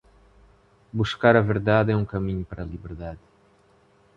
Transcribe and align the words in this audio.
Buscar 0.91 1.35
a 1.35 1.41
verdade 1.41 1.91
é 1.91 1.95
um 1.95 2.03
caminho 2.03 2.43
para 2.43 2.63
a 2.63 2.65
liberdade. 2.65 3.19